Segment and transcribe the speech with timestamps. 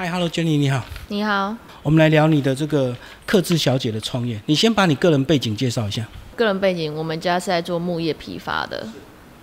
[0.00, 0.82] 嗨，Hello Jenny，你好。
[1.08, 4.40] 你好，我们来聊你的这个克制小姐的创业。
[4.46, 6.08] 你先把你个人背景介绍一下。
[6.34, 8.88] 个人背景，我们家是在做木业批发的。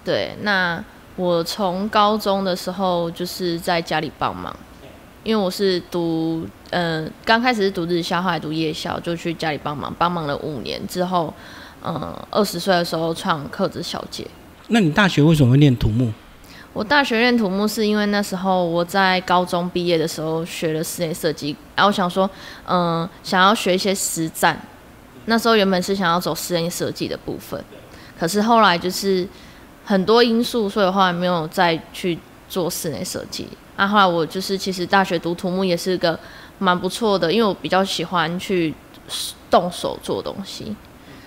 [0.04, 0.84] 对，那
[1.16, 4.52] 我从高中的时候就是在家里帮忙，
[5.24, 11.32] 因为我是读，嗯、刚开始是读日校，后来读夜校，就去家里帮忙，帮忙了五年之后，
[11.84, 14.26] 嗯，二十岁的时候创克制小姐。
[14.70, 16.12] 那你大学为什么会念土木？
[16.78, 22.30] 我大学练土木是因为那时候我在高中毕业的时候学了室内设计，然后想说，
[22.68, 24.62] 嗯、想要学一些实战。
[25.26, 27.60] 那时候原本是想要走室内设计的部分，
[28.20, 29.28] 可是后来就是
[29.86, 33.48] 很多因素，所以后来没有再去做室内设计。
[33.78, 36.20] 那、后来我就是其实大学读土木也是个
[36.60, 38.72] 蛮不错的，因为我比较喜欢去
[39.50, 40.76] 动手做东西。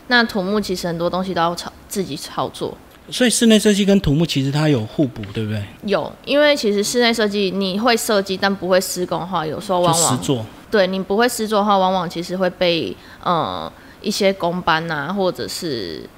[0.06, 2.78] 那土木其实很多东西都要操自己操作，
[3.10, 5.62] 所以室内设计跟土木其实它有互补，对不对？
[5.84, 10.44] 有，因为其实室内设计你会设计，但不会施工的话，有时候往往做。
[10.70, 13.70] 对你不会施作的话，往往其实会被呃
[14.00, 16.08] 一些工班啊，或者是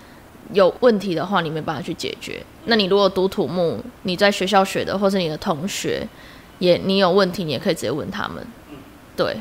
[0.52, 2.44] 有问题的话，你没办法去解决。
[2.67, 6.06] 那你如果读土木，你在学校学的，或是你的同学
[6.58, 8.47] 也你有问题，你也可以直接问他们。
[9.17, 9.36] 对，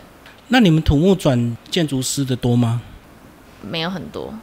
[0.47, 2.81] 那你们土木转建筑师的多吗？
[3.61, 4.33] 没有很多。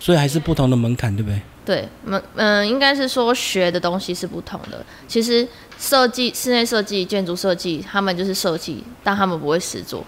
[0.00, 1.40] 所以还是不同的门槛，对不对？
[1.68, 4.82] 对，嗯嗯，应该是说学的东西是不同的。
[5.06, 5.46] 其实
[5.78, 10.02] 设计、室内设计、建筑设计，他们就是设计，但他们不会实做。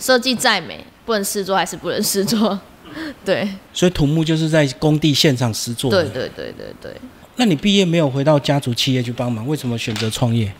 [0.00, 2.58] 设计再美，不能试做还是不能试做。
[3.24, 5.88] 对，所以土木就是在工地现场实做。
[5.88, 6.90] 对对对对对。
[7.36, 10.52] 那你毕业没有回到家族企业去帮忙，为什么选择创业？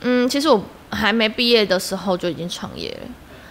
[0.00, 3.08] 嗯，其实我还没毕业的时候就已经创业了。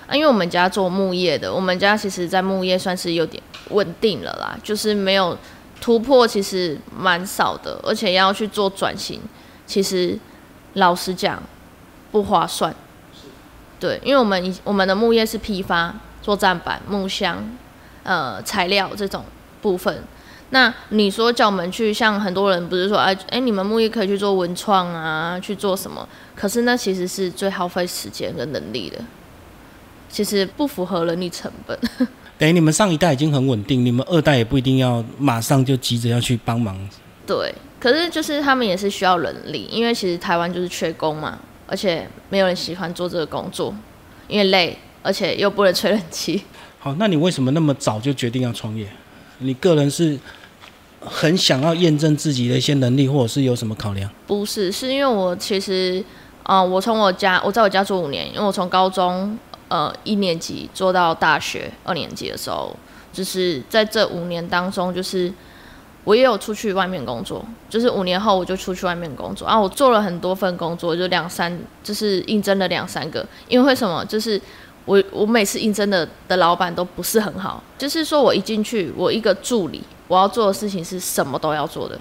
[0.07, 5.37] 啊，因为我们家做木业的，我们家其实在木业算是有点稳定了啦，就是没有
[5.81, 9.19] 突破，其实蛮少的，而且要去做转型，
[9.65, 10.17] 其实
[10.75, 11.41] 老实讲
[12.11, 12.73] 不划算。
[13.79, 17.43] 对，因为我们以我们的木业是批发，做站板、木箱、
[18.03, 19.25] 呃材料这种
[19.59, 20.03] 部分。
[20.51, 26.07] 那你说叫我们去，像很多人不是说，哎哎，你们木业可以去做文创啊，去做什么？
[26.35, 28.99] 可是那其实是最耗费时间跟能力的，
[30.09, 31.79] 其实不符合人力成本。
[32.41, 36.75] 等于你们上一代已经很稳定，你们二代也不一定要马上就急着要去帮忙。
[37.27, 41.37] 对，可是就是他们也是需要人力，因为其实台湾就是缺工嘛，
[41.67, 43.71] 而且没有人喜欢做这个工作，
[44.27, 46.41] 因为累，而且又不能吹冷气。
[46.79, 48.87] 好，那你为什么那么早就决定要创业？
[49.37, 50.17] 你个人是
[50.99, 54.09] 很想要验证自己的一些能力，或者是有什么考量？
[54.25, 56.03] 不是，是因为我其实，
[56.41, 59.37] 呃，我从我家，我在我家住五年，因为我从高中
[59.71, 62.75] 呃一年级做到大学二年级的时候，
[63.13, 65.31] 就是在这五年当中，就是
[66.03, 74.03] 我也有出去外面工作，就是五年后我就出去外面工作啊，我做了很多份工作，就两三，就是应征了两三个，因为为什么？
[74.03, 74.39] 就是
[74.83, 81.97] 我我每次应征的的老板都不是很好，就是说我一进去，我一个助理，我要做的事情是什么都要做的，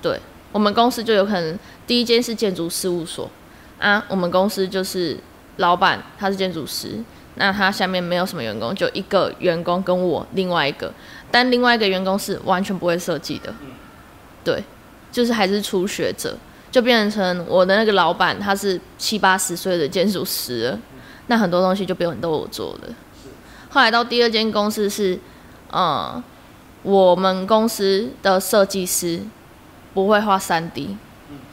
[0.00, 0.20] 对。
[0.52, 1.56] 我们公司就有可能
[1.86, 3.30] 第一间是建筑事务所
[3.78, 5.16] 啊，我们公司就是
[5.56, 6.98] 老板他是建筑师，
[7.34, 10.92] 那他下面没有什么员工，就一个员工跟我另外一个，
[11.30, 13.54] 但另外一个员工是完全不会设计的，
[14.42, 14.62] 对，
[15.12, 16.36] 就是还是初学者，
[16.70, 20.78] 就变成我的那个老板他是七八十岁的建筑师了，
[21.26, 22.88] 那很多东西就不用都我做的。
[23.70, 25.18] 后来到第二间公司是，
[25.72, 26.22] 嗯，
[26.82, 29.20] 我们公司的设计师。
[29.92, 30.96] 不会画三 D，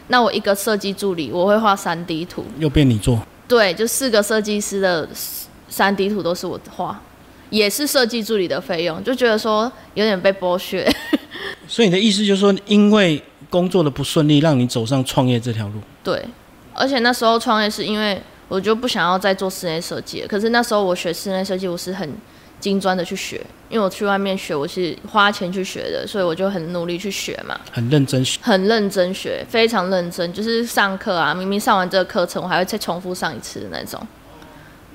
[0.09, 2.45] 那我一个设计助理，我会画三 D 图。
[2.59, 3.19] 又变你做？
[3.47, 5.07] 对，就四个设计师的
[5.69, 6.99] 三 D 图都是我画，
[7.49, 10.85] 也是设计助理的费用，就觉得说有点被剥削。
[11.67, 15.79] 所以你的意思就是说，因为工作的不顺利，让你走上创业这条路？
[16.03, 16.23] 对，
[16.73, 22.09] 而且那时候创业是因为我就不想要再做室内设计了，可是那时候我学室内设计，我是很
[22.59, 28.39] 精专的去学，因为我去外面学，我是花钱去学的，所以我就很努力去学嘛，很认真学。
[28.41, 34.01] 很认真学，非常认真，就是上课啊，明明上完这个课程，我还会再重复上一次的那种。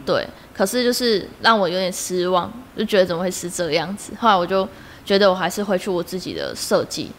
[0.04, 4.12] 对，可是就是让我有点失望，就觉得怎么会是这样子。
[4.18, 4.68] 后来我就
[5.04, 7.12] 觉得我还是回去我自己的设计，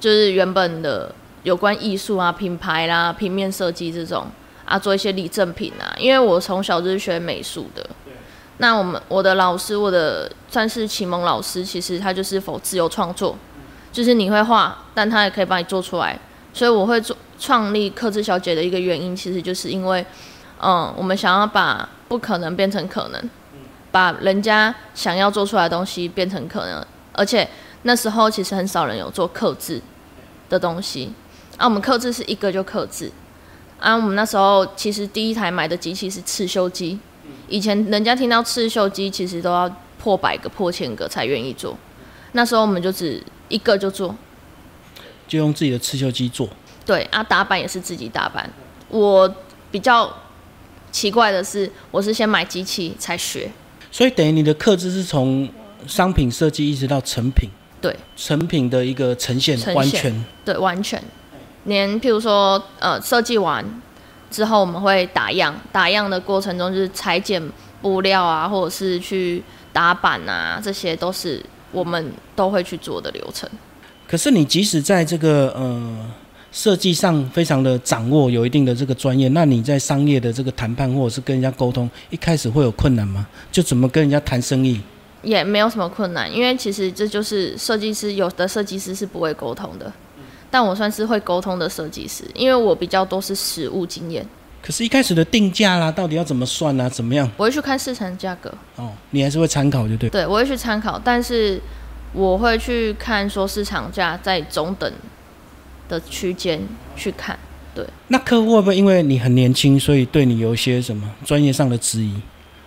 [0.00, 1.14] 就是原本的
[1.44, 4.26] 有关艺术啊、品牌啦、平面设计这种
[4.64, 5.94] 啊，做一些礼赠品啊。
[5.96, 7.88] 因为我从小就是学美术的，
[8.58, 13.36] 那我们我的老师，我的算是启蒙老师，其实他就是否自由创作，
[13.92, 16.18] 就是你会画，但他也可以帮你做出来。
[16.52, 20.04] 所以我会做创立克制小姐的一个原因，其实就是因为，
[20.60, 23.30] 嗯，我们想要把不可能变成可能，
[23.92, 27.48] 把人家想要做出来的东西变成可能，而且
[27.82, 29.80] 那时候其实很少人有做克制
[30.48, 31.12] 的东西，
[31.56, 33.12] 啊，我们克制是一个就克制，
[33.78, 36.98] 啊，我们那时候其实第一台买的机器是刺绣机，
[37.48, 39.68] 以前人家听到刺绣机，其实都要
[39.98, 41.76] 破百个、破千个才愿意做。
[42.32, 44.14] 那时候我们就只一个就做，
[45.26, 46.48] 就用自己的刺绣机做。
[46.84, 48.50] 对啊，打板也是自己打板。
[48.88, 49.34] 我
[49.70, 50.10] 比较
[50.90, 53.50] 奇怪的是，我是先买机器才学。
[53.90, 55.48] 所以等于你的刻字是从
[55.86, 57.48] 商品设计一直到成品，
[57.80, 61.02] 对，成品的一个呈现呈现完全对，完全。
[61.64, 63.64] 连譬如说，呃，设计完
[64.30, 67.42] 之后，我们会打样，打样的过程中就是裁剪
[67.80, 69.42] 布料啊，或者是去
[69.72, 73.48] 打板啊，这些都是我们都会去做的流程。
[74.06, 76.10] 可是你即使在这个呃
[76.50, 83.26] 设计上非常的掌握，有一定的这个专业，那你在商业的这个谈判或者是跟人家沟通，一开始会有困难吗？
[83.52, 84.80] 就怎么跟人家谈生意？
[85.22, 89.92] 也没有什么困难，因为其实这就是设计师，有的设计师是不会沟通的，
[90.50, 94.26] 但我算是会沟通的设计师，因为我比较多是实物经验，
[94.62, 96.88] 可是，一开始的定价啦，到底要怎么算啊？
[96.88, 97.30] 怎么样？
[97.36, 100.08] 我会去看市场价格，哦，你还是会参考，就对。
[100.10, 101.60] 对我会去参考，但是
[102.12, 104.92] 我会去看说市场价在中等
[105.88, 106.60] 的区间
[106.96, 107.38] 去看，
[107.74, 112.14] 对那客户会不会因为你很年轻，所以对你有一些什么专业上的质疑，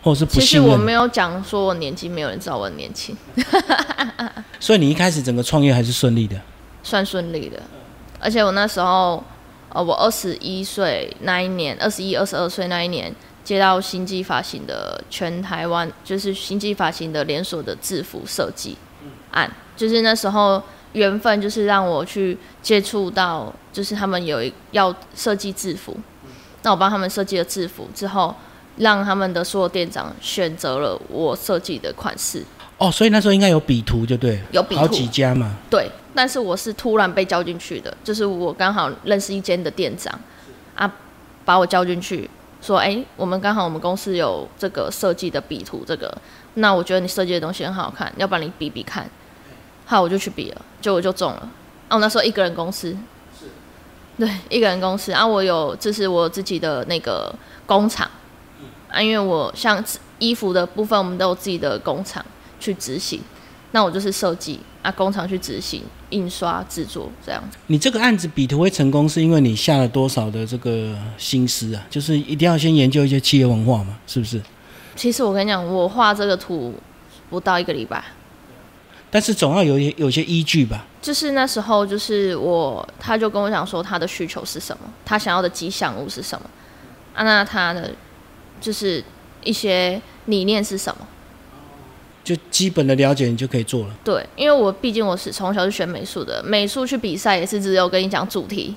[0.02, 0.62] 或者是不其实？
[0.62, 3.16] 我没有讲说我年纪，没有人知道我很年轻，
[4.60, 6.40] 所以你一开始整个创业还是顺利的。
[6.84, 7.62] 算顺利的。
[8.20, 9.24] 而且我那时候，
[9.70, 13.14] 呃，我二十一岁那一年，二十一、二十二岁那一年，
[13.44, 18.78] 接到星际发行的全台湾，就是星际发行的连锁的制服设计
[19.32, 20.62] 案，就是那时候
[20.94, 25.98] 缘分，就是让我去接触到，就是他们有一要设计制服，
[26.62, 28.36] 那我帮他们设计了制服之后，
[28.78, 32.44] 让他们的所有店长选择了我设计的款式，
[32.78, 34.82] 哦，所以那时候应该有比图，就对，有比图。
[34.82, 35.56] 好几家嘛。
[35.70, 40.14] 对，但是我是突然被叫进去的，就是我刚好认识一间的店长，
[40.76, 40.92] 啊，
[41.46, 42.30] 把我叫进去，
[42.62, 46.16] 说，哎、我们刚好我们公司有这个设计的笔图，这个，
[46.56, 49.10] 那我觉得你设计的东西很好看，要不然你比比看，
[49.86, 51.50] 好，我就去比了，就我就中了，
[51.88, 52.96] 啊，我那时候一个人公司，
[54.18, 57.34] 对，一个人公司，啊，我有这是我自己的那个
[57.66, 58.10] 工厂，
[58.90, 59.84] 啊，因为我像
[60.20, 62.24] 衣服的部分，我们都有自己的工厂
[62.60, 63.22] 去执行。
[63.72, 67.58] 那我就是设计啊，工厂去执行、印刷、制作这样子。
[67.68, 71.86] 你这个案子比图会成功，是因为你下了多少的这个心思啊？
[71.90, 74.42] 就是一定要先研究一些企业文化嘛，是不是？
[74.96, 76.74] 其实我跟你讲，我画这个图
[77.30, 78.04] 不到一个礼拜，
[79.10, 80.86] 但是总要有一有些依据吧。
[81.02, 86.50] 就是那时候，就是我他就跟我讲说他的需求是什么，他想要的吉祥物是什么，
[87.14, 87.92] 啊，那他的
[88.60, 89.04] 就是
[89.44, 91.08] 一些理念是什么。
[92.24, 93.96] 就基本的了解，你就可以做了。
[94.04, 98.76] 对，因为我毕竟我是从小是学美术的，美术去比赛也是只有跟你讲主题，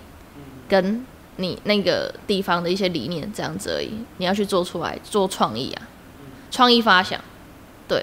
[0.69, 1.05] 跟
[1.37, 3.91] 你那个地方的一些理念这样子而已。
[4.19, 5.89] 你要去做出来，做创意啊，
[6.51, 7.21] 创意发想。
[7.87, 8.03] 对，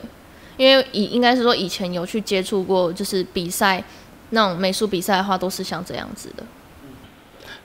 [0.57, 3.83] 因为以应该是说以前有去接触过，就是比赛
[4.29, 6.43] 那种美术比赛的话，都是像这样子的。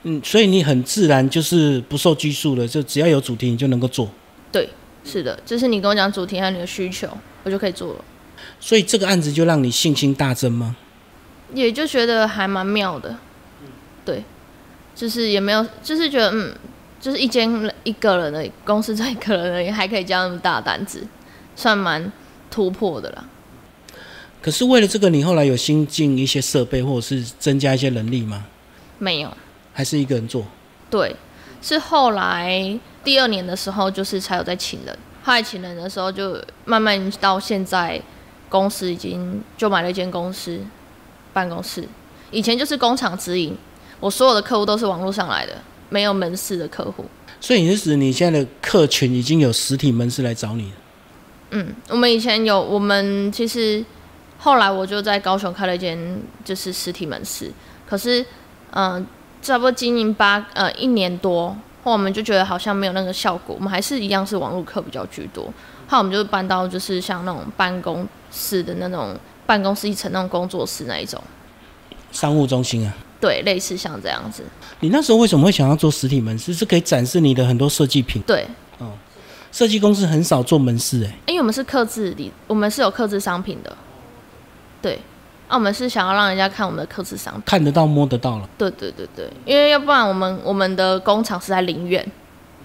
[0.03, 4.09] 嗯，所以你很自然就是不受拘束的，就只要有主题，你就能够做。
[4.51, 4.69] 对，
[5.07, 7.09] 是的，就是你跟我讲主题还有你的需求，
[7.43, 8.05] 我就可以做了。
[8.59, 10.75] 所以这个案子就让你信心大增吗？
[11.53, 13.15] 也就觉得还蛮妙的，
[14.03, 14.21] 对，
[14.93, 16.53] 就是也没有，就是觉得嗯，
[16.99, 17.49] 就是一间
[17.85, 21.07] 一个人的公司，这一个人而已，还可以交那么大的单子，
[21.55, 22.11] 算蛮
[22.51, 23.23] 突破的啦。
[24.41, 28.45] 可是为了这个，你后来有新进一些设备，或者是增加一些能力吗？
[28.99, 29.35] 没有，
[29.73, 30.45] 还是一个人做？
[30.89, 31.15] 对，
[31.61, 34.97] 是后来第二年的时候，就是才有在请人。
[35.23, 38.01] 后来请人的时候，就慢慢到现在，
[38.49, 40.59] 公司已经就买了一间公司
[41.33, 41.87] 办公室。
[42.31, 43.55] 以前就是工厂直营，
[43.99, 45.53] 我所有的客户都是网络上来的，
[45.89, 47.05] 没有门市的客户。
[47.39, 50.75] 所以你是指你现在的客群已经有实体门市来找你了？
[51.51, 53.83] 嗯，我们以前有，我们其实
[54.37, 55.97] 后来我就在高雄开了一间
[56.43, 57.51] 就是实体门市，
[57.87, 58.21] 可是
[58.71, 59.05] 嗯、呃
[59.41, 65.45] 差不多经营八呃一年多，后我们就觉得好像没有那个效果，我们还是一样是网络课比较居多，
[65.87, 71.21] 后我们就搬到就是像那种办公室的那种办公室一层那种工作室那一种，
[72.11, 72.93] 商务中心啊？
[73.19, 74.43] 对，类似像这样子，
[74.81, 76.53] 你那时候为什么会想要做实体门市？
[76.53, 78.21] 是可以展示你的很多设计品。
[78.23, 78.45] 对，
[78.77, 78.91] 哦
[79.51, 83.75] 设计公司很少做门市、欸，因为我们是刻制的，我们是有刻制商品的，
[84.81, 84.99] 对，
[85.47, 87.43] 啊，我们是想要让人家看我们的克制商品。
[87.45, 88.49] 看得到摸得到了。
[88.57, 92.05] 对对对对，因为要不然我们我们的工厂是在林远，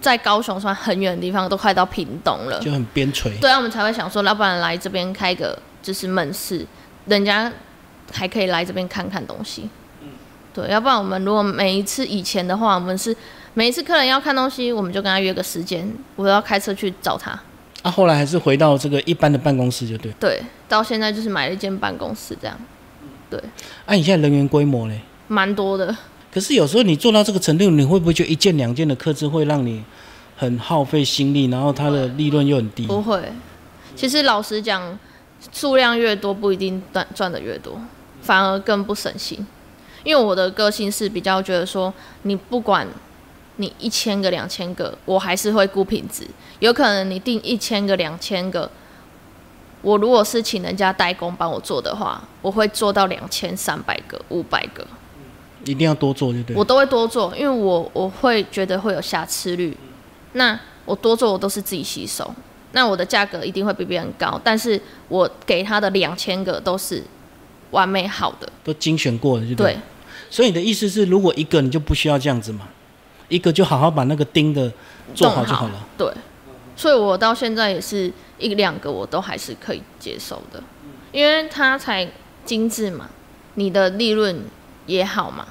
[0.01, 2.59] 在高雄算很远的地方，都快到屏东了。
[2.61, 3.39] 就很边陲。
[3.41, 6.67] 对啊，我们才会想说，要不然来这边开个就是门市，
[7.07, 7.53] 人家
[8.13, 9.71] 还可以来这边看看东西。
[10.03, 10.09] 嗯
[10.53, 13.17] 对，要不然我们如果每一次以前的话，我们是
[13.55, 17.39] 每一次客人要看东西，我们就跟他约个时间，我要开车去找他。
[17.83, 20.11] 啊，后来还是回到这个一般的办公室就对。
[20.19, 22.57] 对，到现在就是买了一间办公室这样，
[23.29, 23.39] 对，
[23.85, 25.01] 啊，你现在人员规模嘞？
[25.29, 25.95] 蛮多的。
[26.33, 29.85] 可是有时候你做到这个程度，你会不会就一件两件的客制会让你
[30.37, 32.87] 很耗费心力，然后它的利润又很低？
[32.87, 33.33] 不会，
[33.95, 34.99] 其实老实讲，
[35.53, 37.81] 数量越多不一定赚赚的越多，
[38.23, 39.47] 反而更不省心。
[40.05, 42.87] 因为我的个性是比较觉得说，你不管
[43.57, 46.27] 你一千个两千个，我还是会顾品质。
[46.61, 48.71] 有可能你订一千个两千个，
[49.83, 54.87] 我如果是请人家代工帮我做的话，我会做到两千三百个五百个，
[55.65, 56.57] 一定要多做，就对？
[56.57, 59.77] 我都会多做，因为我我会觉得会有瑕疵率。
[60.33, 62.35] 那我多做我都是自己吸收，
[62.73, 67.05] 那我的价格一定会比别人高，但是我给他的两千个都是
[67.73, 69.77] 完美好的，都精选过的，对对？
[70.31, 72.69] 所以你的意思是，如果一个你就不需要这样子嘛，
[73.33, 74.71] 一个就好好把那个钉的
[75.15, 75.75] 做好就好了。
[75.97, 76.07] 对，
[76.77, 80.63] 所以我到现在也是一两个我都还是可以接受的，
[81.13, 82.07] 因为它才
[82.45, 83.09] 精致嘛，
[83.55, 84.45] 你的利润
[84.85, 85.47] 也好嘛，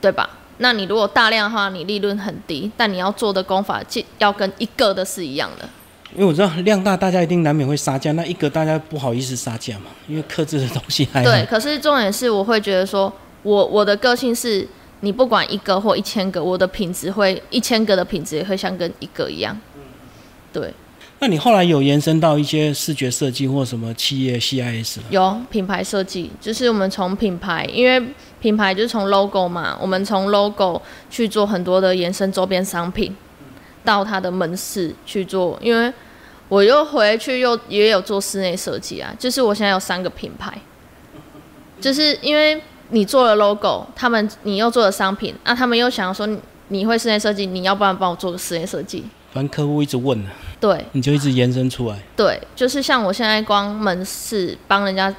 [0.00, 0.30] 对吧？
[0.58, 3.82] 那你如果大量的话，你利润很低，但你要做的功法
[4.18, 5.68] 要跟一个的是一样的。
[6.14, 8.12] 因为我知道量大，大家一定难免会杀价。
[8.12, 11.44] 那一个大家不好意思杀价嘛，因为克制的东西还对。
[11.46, 13.12] 可是重点是，我会觉得说。
[13.44, 14.66] 我我的个性是，
[15.04, 19.54] 你不管一个或一千个，我的品质会一千个的品质也会像跟一个一样。
[20.50, 20.72] 对。
[21.20, 25.04] 那你后来有延伸到一些视觉设计或什么企业 CIS 吗？
[25.10, 28.02] 有品牌设计，就是我们从品牌，因为
[28.40, 30.80] 品牌就是从 logo 嘛，我们从 logo
[31.10, 33.14] 去做很多的延伸周边商品，
[33.84, 35.58] 到它的门市去做。
[35.62, 35.92] 因为
[36.48, 40.58] 我又回去又也有做室内设计啊，就是我现在有三个品牌，
[41.80, 42.60] 就是因为。
[42.90, 46.28] 你做了 logo，他们你又做了商品，那他们又想要说
[46.68, 49.04] 你会室内设计，你要不然帮我做个室内设计？
[49.32, 51.98] 反正客户一直问呢，对，你就一直延伸出来。
[52.14, 55.12] 对，就是像我现在光门市帮人家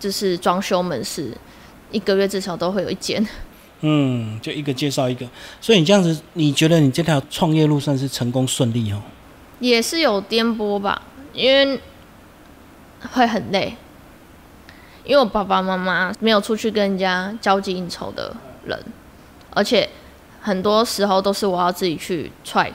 [0.00, 1.32] 就是装修门市，
[1.92, 3.24] 一个月至少都会有一间。
[3.82, 5.26] 嗯，就一个介绍一个，
[5.60, 9.00] 所以你这样子，你觉得你这条创业路算是成功顺利哦？
[9.60, 11.02] 也是有颠簸吧，
[11.32, 11.78] 因为
[13.12, 13.76] 会很累。
[15.04, 18.78] 因为我爸爸妈妈没有出去跟人家交际应酬的人，
[19.50, 19.88] 而且
[20.40, 22.70] 很多时候都是我要自己去踹，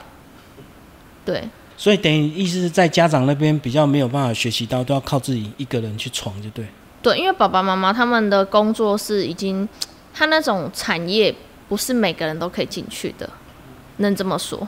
[1.24, 1.48] 对。
[1.76, 6.66] 所以等于意思是在家长那边比较没有办法学习到，都要靠自己一个人去闯，就对。
[7.00, 9.68] 对，因为爸爸妈妈他们的工作是已经，
[10.12, 11.32] 他那种产业
[11.68, 13.30] 不是每个人都可以进去的，
[13.98, 14.66] 能这么说。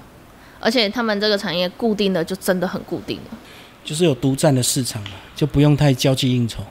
[0.61, 3.39] 而且他们这个产业固定的就真的很固定了，
[3.85, 6.63] 就是有独占的市场嘛，就不用太交际应酬。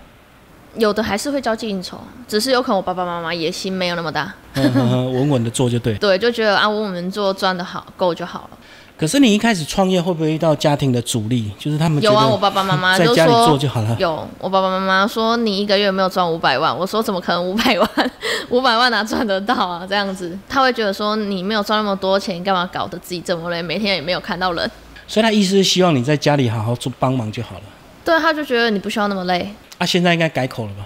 [0.76, 1.98] 有的还是会交际应酬，
[2.28, 5.94] 只是有可能我爸爸妈妈野心没有那么大，稳稳的做就对。
[6.00, 8.58] 对，就觉得啊，稳稳做赚的好够就好了。
[8.98, 11.50] 可是你一开始创业会不会遇到家庭的阻力？
[11.58, 13.96] 就是他们有啊，我爸爸妈妈在家里做就好了。
[13.98, 18.12] 有，我爸爸妈妈说你一个月没有赚五百万，我说怎么可能五百万？
[18.50, 19.86] 五百万哪赚得到啊？
[19.88, 23.62] 这样子，他会觉得说你没有赚那么多钱，干嘛搞得自己这么累？
[23.62, 24.70] 每天也没有看到人。
[25.08, 27.62] 所以他意思是希望你在家里好好做帮忙就好了。
[28.04, 29.54] 对，他就觉得你不需要那么累。
[29.80, 30.86] 啊，现在应该改口了吧？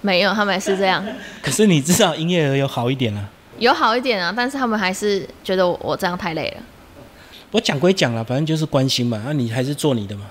[0.00, 1.04] 没有，他们还是这样。
[1.42, 3.28] 可是你至少营业额有好一点啊。
[3.58, 6.62] 有好一点啊，但是他们还是觉得我这样太累了。
[7.50, 9.20] 我讲归讲了，反正就是关心嘛。
[9.26, 10.26] 那你还是做你的嘛。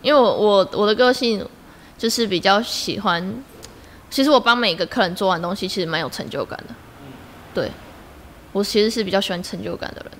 [0.00, 1.46] 因为我我我的个性
[1.98, 3.22] 就是比较喜欢，
[4.08, 6.74] 其实我帮每个客人做完东西，其实蛮有成就感的。
[7.52, 7.70] 对，
[8.52, 10.10] 我其实是比较喜欢成就感的人。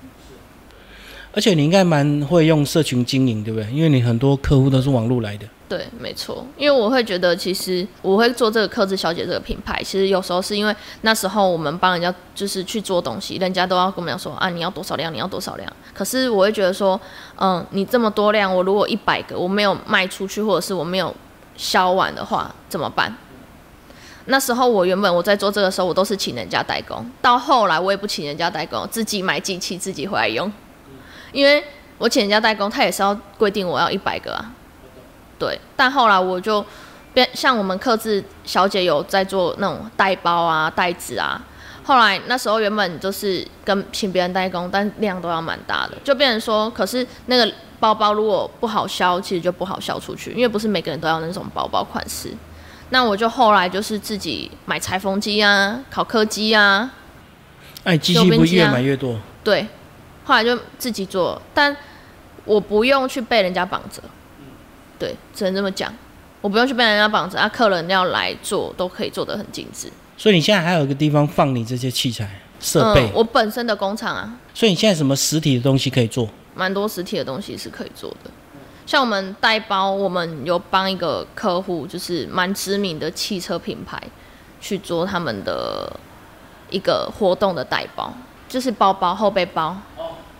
[1.32, 3.70] 而且你应该蛮会用社群经营，对不对？
[3.72, 5.46] 因为你很多客户都是网络来的。
[5.68, 6.46] 对，没错。
[6.56, 15.72] 因为我会觉得，其实我会做这个克制小姐这个品牌，其实有时候是因为那时候我们帮人家就是去做东西，人家都要跟我们说啊，你要多少量，你要多少量。
[15.94, 17.00] 可是我会觉得说，
[17.38, 21.14] 嗯，你这么多量，我如果一百个我没有卖出去，或者是我没有
[21.56, 23.16] 销完的话，怎么办？
[24.26, 30.50] 那时候我原本我在做这个时候，我都是请人家代工，到后来我也不请人家代工，自己买机器自己回来用。
[31.32, 31.64] 因为
[31.98, 34.52] 我请人家代工，他也是要规定我要一百个啊，
[35.38, 35.58] 对。
[35.76, 36.64] 但后来我就
[37.12, 41.40] 变像我们克制小姐有在做那种带包啊、袋子啊。
[41.84, 52.30] 后来那时候原本就是跟请别人代工，但量都要蛮大的，就变成说，可是那个包包如果不好销，其实就不好销出去，因为不是每个人都要那种包包款式。
[52.88, 56.90] 那我就后来就是自己买裁缝机啊、烤刻机啊，
[57.82, 59.66] 哎，机器不越买越多，对。
[60.24, 61.76] 后来就自己做，但
[62.46, 64.02] 我不用去被人家绑着，
[64.98, 65.92] 对，只能这么讲，
[66.40, 69.88] 我不用去被人家绑着，啊，客人要来做都可以做得很精致。
[70.16, 72.28] 所以你现在还有一个地方放你这些器材？
[72.60, 76.26] 设备嗯，，我本身的工厂啊，所以你现在什么实体的东西可以做？
[76.54, 78.30] 蛮多实体的东西是可以做的。
[78.86, 84.00] 像我们带包，我们有帮一个客户，就是蛮知名的汽车品牌，
[84.60, 85.92] 去做他们的
[86.70, 88.14] 一个活动的带包，
[88.48, 89.76] 就是包包后背包，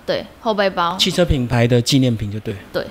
[0.07, 2.87] 对，后背包，汽车品牌的纪念品就对，对，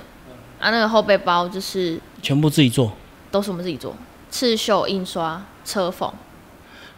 [0.63, 2.91] 啊，那个后背包就是全部自己做。
[3.29, 3.95] 都是我们自己做，
[4.29, 6.07] 刺绣、印刷、车缝，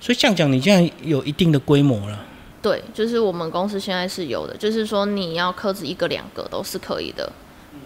[0.01, 2.25] 所以这样讲，你现在有一定的规模了。
[2.61, 7.31] 对，就是我们公司现在是有的，就是说你要刻制一个、两个都是可以的。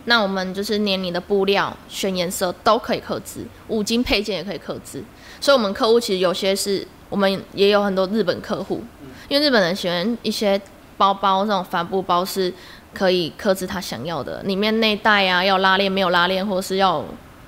[0.05, 5.03] 那我们就是连你的布料、选颜色都可以刻制，五金配件也可以刻制。
[5.39, 8.83] 所以，我们客户其实有些是我们也有很多日本客户，
[9.27, 10.59] 因为日本人喜欢一些
[10.97, 12.51] 包包，那种帆布包是
[12.93, 17.03] 可以克制他想要的，里面内袋啊要拉链没有拉链，或是要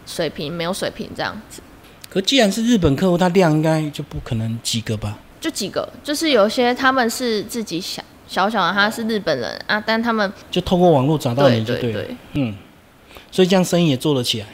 [0.05, 1.61] 水平没有水平这样子。
[2.09, 5.17] 可既然是日本客户，他量应该就不可能几个吧？
[5.39, 11.79] 就几个，就是有些他们是自己小小小的，他是日本人啊，但他们就透过网络找到你就了。
[11.79, 12.55] 对对，嗯，
[13.31, 14.47] 所以这样生意也做得起来。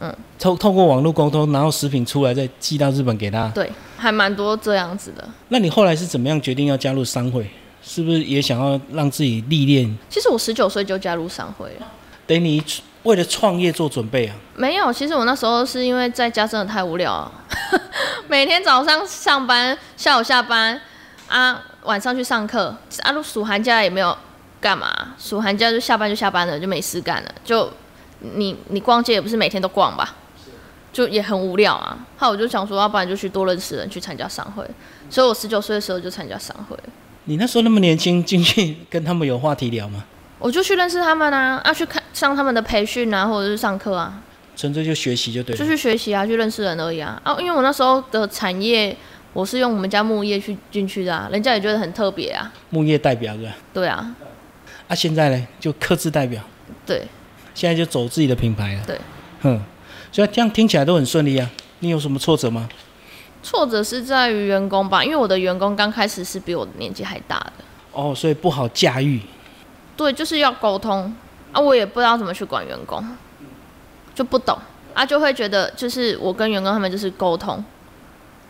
[0.00, 3.48] 嗯，透透过网络沟通，然后食品出来再寄到日本给他。
[3.48, 5.28] 对，还蛮多这样子的。
[5.48, 7.50] 那你后来是怎么样决定要加入商会？
[7.88, 9.98] 是不是也想要让自己历练？
[10.10, 11.86] 其实我十九岁就加入商会了，
[12.26, 12.62] 等你
[13.04, 14.36] 为了创业做准备啊？
[14.54, 17.32] 没有，其实我那时候是因为在家真的太无聊了，
[18.28, 20.78] 每天早上上班，下午下班
[21.28, 24.14] 啊，晚上去上课，啊，都暑寒假也没有
[24.60, 27.72] 干嘛，暑寒假就下班就下班了，就没事干了，就
[28.20, 30.14] 你你逛街也不是每天都逛吧，
[30.92, 31.96] 就也很无聊啊。
[32.18, 34.62] 后来我就想说，要不然就去多认识人，去参加商会，
[35.08, 36.76] 所以我十九岁的时候就参加商会。
[37.28, 40.02] 你那时候那么年轻，进去跟他们有话题聊吗？
[40.38, 44.18] 我就去认识他们啊，啊，去看上他们的培训啊，或者是上课啊，
[44.56, 45.58] 纯粹就学习就对了。
[45.58, 47.20] 就去学习啊，去认识人而已啊。
[47.22, 48.96] 啊，因为我那时候的产业，
[49.34, 52.50] 我是用我们家木业去进去的啊，人家也觉得很特别啊。
[52.70, 54.14] 木业代表的对啊，
[54.88, 56.42] 啊，现在呢就刻字代表，
[56.86, 57.02] 对
[57.54, 58.82] 现在就走自己的品牌了。
[58.86, 58.98] 对，
[59.42, 59.60] 哼，
[60.10, 61.50] 所以这样听起来都很顺利啊。
[61.80, 62.66] 你有什么挫折吗？
[63.42, 69.20] 挫折是在于员工吧，因为我的员工刚开始是比我年纪还大的，哦，所以不好驾驭。
[69.96, 71.14] 对，就是要沟通
[71.52, 73.04] 啊，我也不知道怎么去管员工，
[74.14, 74.58] 就不懂
[74.94, 77.64] 啊，就会觉得就是我跟员工他们就是沟通，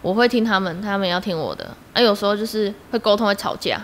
[0.03, 3.81] 我会听他们，他们要听我的，啊，有时候就是会沟通会吵架，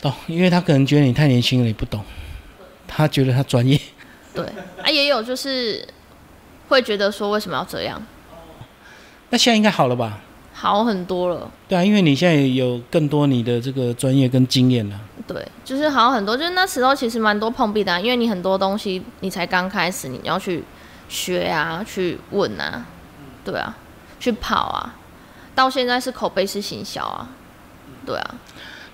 [0.00, 2.02] 懂，因为他可能觉得你太年轻了，你不懂。
[2.86, 3.80] 他觉得他专业，
[4.32, 4.44] 对
[4.80, 5.84] 啊，也有就是
[6.68, 8.00] 会觉得说为什么要这样，
[9.34, 10.20] 那现在应该好了吧？
[10.52, 11.50] 好很多了。
[11.66, 15.00] 对啊，因为你现在有更多你的这个专业跟经验了。
[15.26, 20.62] 对，就是好很多，就是那时候其实蛮多碰壁的啊、因为你很多东西你才刚开始，你要去
[21.08, 22.86] 学啊，去问啊，
[23.44, 23.74] 对啊，
[24.20, 24.94] 去跑啊，
[25.52, 27.28] 到现在是口碑是行销啊，
[28.06, 28.34] 对啊，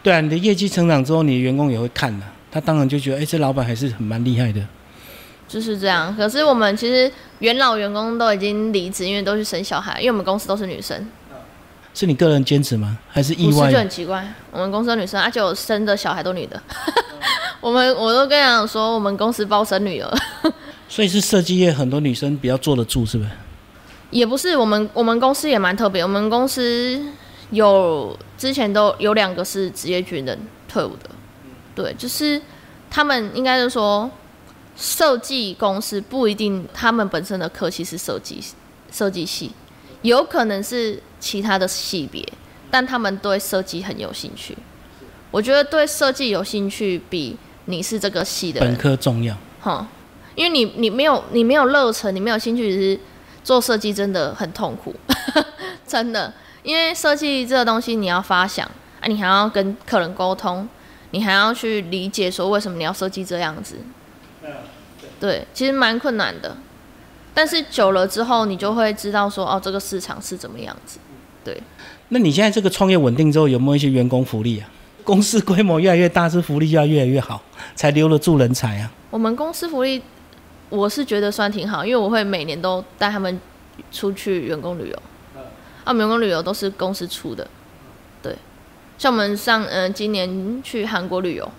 [0.02, 4.66] 对啊，你的业绩成长之后，你的员工也会看的，他当然就觉得，哎、这老板还是很蛮厉害的。
[5.50, 6.14] 就是这样。
[6.16, 7.10] 可是我们其实
[7.40, 11.04] 元老员工都已经离职，因为都去生小孩，因为我们公司都是女生，
[11.92, 12.96] 是你个人坚持吗？
[13.08, 13.78] 还是意外是就？
[13.78, 14.32] 很奇怪。
[14.52, 16.62] 我们公司的女生，而且我生的小孩都女的。
[17.60, 20.10] 我们我都跟他讲说，我们公司包生女儿。
[20.88, 23.30] 所以是设计业很多女生比较坐得住，是不是？
[24.10, 26.02] 也不是，我们我们公司也蛮特别。
[26.02, 27.00] 我们公司
[27.50, 31.10] 有之前都有两个是职业军人退伍的，
[31.74, 32.40] 对，就是
[32.90, 34.10] 他们应该是说
[34.80, 38.42] 设计公司不一定他们本身的科系是设计
[38.90, 39.52] 设计系，
[40.00, 42.26] 有可能是其他的系别，
[42.70, 44.56] 但他们对设计很有兴趣。
[45.30, 49.36] 我觉得对设计有兴趣比你是这个系的本科重要。
[49.60, 49.86] 哈，
[50.34, 52.98] 因为你你没有你没有热忱，你没有兴趣，其实
[53.44, 54.94] 做设计真的很痛苦，
[55.86, 56.32] 真的。
[56.62, 58.66] 因为设计这个东西，你要发想
[59.00, 60.66] 啊，你还要跟客人沟通，
[61.10, 63.76] 你还要去理解说为什么你要设计这样子。
[65.18, 66.56] 对，其实蛮困难的。
[67.32, 70.98] 但是久了之后，你就会知道说，哦，这个市场是怎么样子。
[71.44, 71.62] 对，
[72.08, 74.68] 那你现在这个创业稳定之后，有没有一些员工福利啊？
[75.04, 77.42] 公司规模越来越大，是福利就要越来越好，
[77.74, 78.90] 才留得住人才啊。
[79.10, 80.02] 我们公司福利，
[80.68, 83.40] 我是觉得算挺好，因为我会每年都带他们
[83.90, 84.96] 出去员工旅游。
[85.34, 87.46] 啊，我们员工旅游都是公司出的，
[88.22, 88.36] 对。
[88.98, 91.50] 像我们上嗯、呃今年去韩国旅游，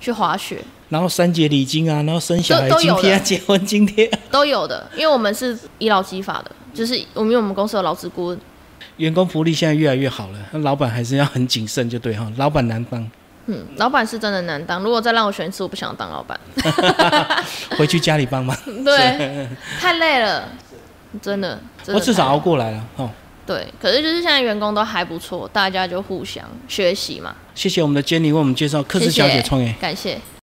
[0.00, 8.40] 去滑雪然后三节礼金啊，然后生小孩津贴啊、的结婚津贴啊、 都有的，因为我们是医疗基法的，就是我们因为我们公司有劳资顾问，
[8.96, 12.30] 员工福利现在越来越好了，那老板还是要很谨慎，就对哈。
[12.36, 13.10] 老板难当，
[13.46, 14.82] 嗯，老板是真的难当。
[14.82, 16.38] 如果再让我选一次，我不想当老板，
[17.76, 18.56] 回去家里帮忙。
[18.84, 19.48] 对，
[19.78, 20.48] 太累了，
[21.20, 21.58] 真的。
[21.82, 23.10] 真的我至少熬过来了哦。
[23.46, 27.34] 对，可是就是现在员工都还不错，大家就互相学习嘛。
[27.54, 29.74] 谢谢我们的 Jenny 为我们介绍克斯小姐创业。
[29.80, 30.18] 感谢。